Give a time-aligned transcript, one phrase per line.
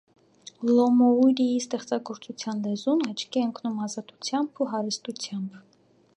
[0.69, 5.63] Լոմոուրիի ստեղծագործության լեզուն աչքի է ընկնում ազատությամբ ու հարստությամբ։